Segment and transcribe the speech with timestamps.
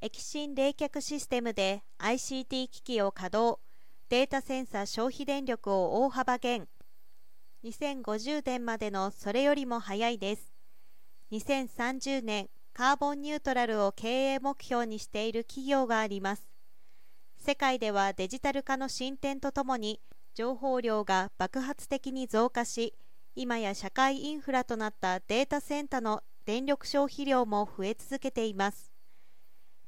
[0.00, 3.60] 液芯冷却システムで ICT 機器を稼働。
[4.08, 6.68] データセンサ消費電力を大幅減。
[7.64, 10.54] 2050年までのそれよりも早いです。
[11.32, 16.48] 2030年カーボンニュートラルを経営目標にしている企業があります。
[17.36, 20.00] 世界ではデジタル化の進展とともに
[20.32, 22.94] 情報量が爆発的に増加し
[23.34, 28.92] 今や社会インフラとなったデータセンタの電力消費量も増え続けています。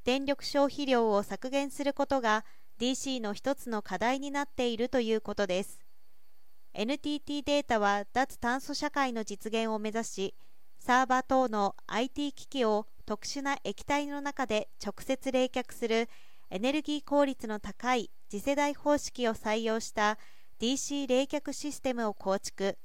[0.05, 2.45] 電力消費量を削減することが
[2.79, 5.81] DC の一つの課題になっているということです。
[6.73, 10.35] NTT データは脱炭素社会の実現を目指し
[10.79, 16.09] サーバー等の IT 機器を特殊な液体の中で直接冷却する
[16.49, 20.19] エネルギー効率の高い次世代方式を採用した
[20.61, 22.79] DC 冷却システムを構築。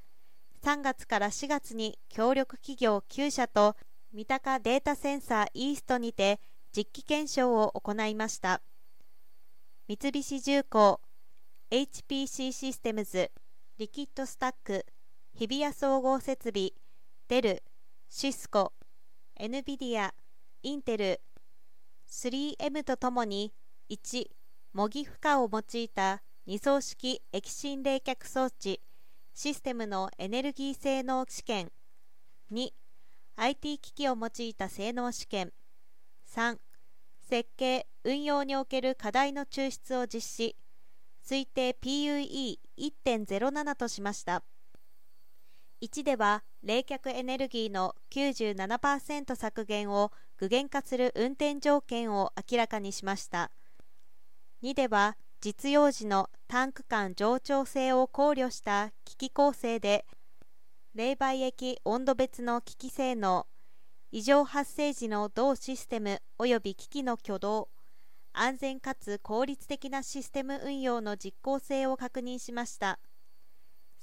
[0.64, 3.76] 3月から4月に協力企業9社と
[4.12, 6.40] 三鷹データセンサーイーストにて
[6.76, 8.62] 実機検証を行いました。
[9.88, 11.00] 三菱重工
[11.72, 13.32] HPC システムズ
[13.78, 14.86] リキッドスタック
[15.34, 16.72] 日比谷総合設備
[17.30, 17.64] デル
[18.10, 18.74] シスコ
[19.40, 20.12] NVIDIA
[20.64, 21.22] インテル
[22.10, 23.54] 3M とともに
[23.90, 24.28] 1
[24.74, 28.82] 模擬負荷を用いた2層式液芯冷却装置
[29.34, 31.72] システムのエネルギー性能試験
[32.52, 32.68] 2
[33.38, 35.54] IT 機器を用いた性能試験
[36.36, 36.58] 3
[37.28, 40.56] 設計・運用における課題の抽出を実施。
[41.28, 44.44] 推定 PUE1.07 としました。
[45.82, 53.52] 1では冷却エネルギーの97%削減を具現化する運転条件を明らかにしました。
[54.62, 60.06] 2では実用時のタンク間冗長性を考慮した機器構成で
[60.94, 63.48] 冷媒液温度別の機器性能
[64.12, 67.70] 異常発生時の同システム及び機器の挙動
[68.34, 73.00] 安全かつ効率的なシステム運用の実効性を確認しました。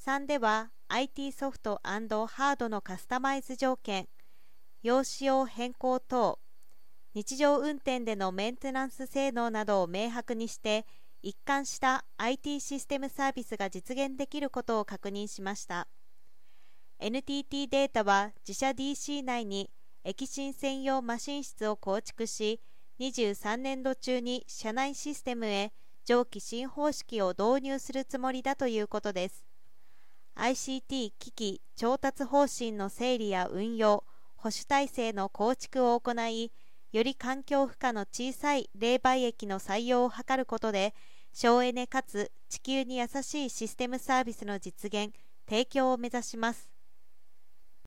[0.05, 4.09] 3では IT ソフトハードのカスタマイズ条件
[4.83, 6.39] 用使用変更等
[7.15, 10.87] 日常運転でのメンテナンス性能などを明白にして
[11.23, 15.87] 一貫した IT システムサービスが実現できることを確認しました。
[16.99, 19.71] NTT データは自社 DC 内に
[20.05, 22.61] 液芯専用マシン室を構築し
[22.99, 25.73] 23年度中に社内システムへ
[26.05, 29.45] 上記新方式を導入するつもりだということです。
[30.35, 34.05] ICT 機器調達方針の整理や運用
[34.37, 36.51] 保守体制の構築を行い
[36.91, 40.95] より環境負荷の小さい冷媒液の採用を図ることで
[41.33, 45.15] 省エネかつ地球に優しいシステムサービスの実現
[45.49, 46.72] 提供を目指します。